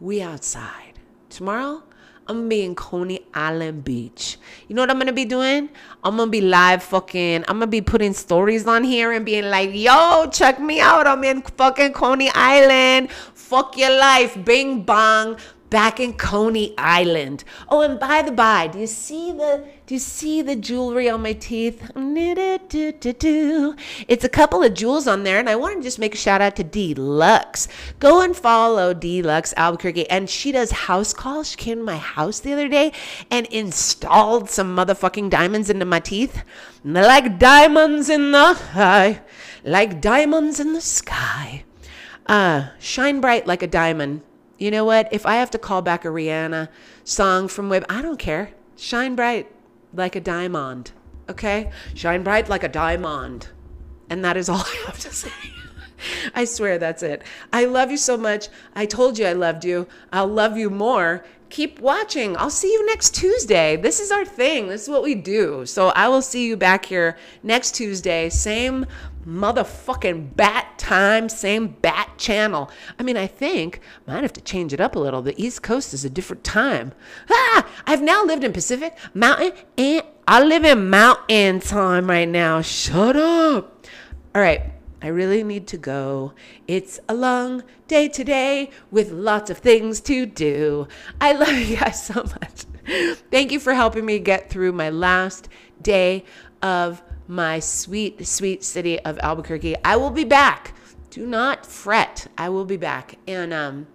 [0.01, 0.99] we outside.
[1.31, 1.83] Tomorrow,
[2.27, 4.39] I'm gonna be in Coney Island Beach.
[4.69, 5.69] You know what I'm gonna be doing?
[6.03, 9.71] I'm gonna be live fucking, I'm gonna be putting stories on here and being like,
[9.73, 11.07] yo, check me out.
[11.07, 13.11] I'm in fucking Coney Island.
[13.11, 14.43] Fuck your life.
[14.45, 15.37] Bing bong
[15.75, 17.43] back in Coney Island.
[17.69, 21.23] Oh, and by the by, do you see the do you see the jewelry on
[21.23, 21.91] my teeth?
[24.07, 26.41] It's a couple of jewels on there, and I want to just make a shout
[26.41, 27.67] out to Deluxe.
[27.99, 31.51] Go and follow Deluxe Albuquerque, and she does house calls.
[31.51, 32.93] She came to my house the other day
[33.29, 36.45] and installed some motherfucking diamonds into my teeth,
[36.85, 39.23] like diamonds in the sky,
[39.65, 41.65] like diamonds in the sky.
[42.27, 44.23] Uh, shine bright like a diamond
[44.59, 45.09] you know what?
[45.13, 46.69] If I have to call back a Rihanna
[47.05, 48.53] song from Web, I don't care.
[48.77, 49.51] Shine bright
[49.93, 50.93] like a diamond.
[51.29, 51.71] Okay?
[51.95, 53.49] Shine bright like a diamond.
[54.09, 55.31] And that is all I have to say.
[56.35, 57.23] I swear that's it.
[57.53, 58.49] I love you so much.
[58.75, 59.87] I told you I loved you.
[60.13, 61.25] I'll love you more.
[61.51, 62.37] Keep watching.
[62.37, 63.77] I'll see you next Tuesday.
[63.77, 64.69] This is our thing.
[64.69, 65.65] This is what we do.
[65.67, 68.29] So I will see you back here next Tuesday.
[68.29, 68.87] Same
[69.27, 72.71] motherfucking bat time, same bat channel.
[72.99, 75.23] I mean, I think might have to change it up a little.
[75.23, 76.93] The East Coast is a different time.
[77.31, 82.61] Ah, I've now lived in Pacific, Mountain, and I live in Mountain time right now.
[82.61, 83.87] Shut up.
[84.35, 84.63] All right.
[85.03, 86.33] I really need to go.
[86.67, 90.89] It's a long day today with lots of things to do.
[91.21, 92.65] I love you guys so much.
[93.31, 95.51] Thank you for helping me get through my last
[95.83, 96.25] day
[96.63, 99.77] of my sweet, sweet city of Albuquerque.
[99.85, 100.75] I will be back.
[101.11, 102.27] Do not fret.
[102.37, 103.17] I will be back.
[103.27, 103.87] And um,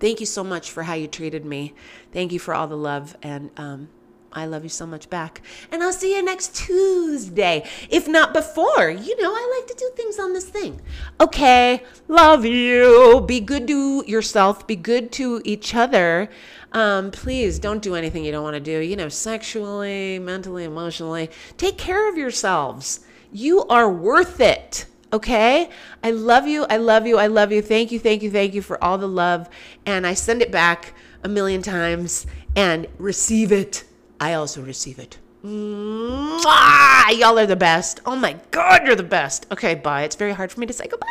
[0.00, 1.74] thank you so much for how you treated me.
[2.12, 3.16] Thank you for all the love.
[3.22, 3.88] And um,
[4.34, 5.40] I love you so much back.
[5.70, 7.64] And I'll see you next Tuesday.
[7.88, 10.80] If not before, you know, I like to do things on this thing.
[11.20, 11.82] Okay.
[12.08, 13.24] Love you.
[13.26, 16.28] Be good to yourself, be good to each other
[16.74, 21.30] um, please don't do anything you don't want to do, you know, sexually, mentally, emotionally.
[21.56, 23.00] Take care of yourselves.
[23.32, 24.86] You are worth it.
[25.12, 25.70] Okay.
[26.02, 26.66] I love you.
[26.68, 27.16] I love you.
[27.16, 27.62] I love you.
[27.62, 28.00] Thank you.
[28.00, 28.30] Thank you.
[28.30, 29.48] Thank you for all the love.
[29.86, 33.84] And I send it back a million times and receive it.
[34.20, 35.18] I also receive it.
[35.44, 37.16] Mwah!
[37.16, 38.00] Y'all are the best.
[38.04, 39.46] Oh my God, you're the best.
[39.52, 40.02] Okay, bye.
[40.02, 41.06] It's very hard for me to say goodbye.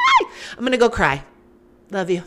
[0.52, 1.24] I'm going to go cry.
[1.92, 2.24] Love you.